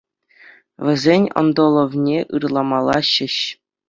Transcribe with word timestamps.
Вӗсен 0.85 1.23
ӑнтӑлӑвне 1.41 2.17
ырламалла 2.37 2.97
ҫеҫ. 3.11 3.37